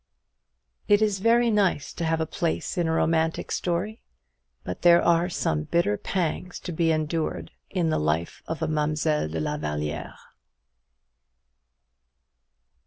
[0.87, 4.01] It is very nice to have a place in romantic story:
[4.63, 9.27] but there are some bitter pangs to be endured in the life of a Mademoiselle
[9.27, 10.15] de la Vallière.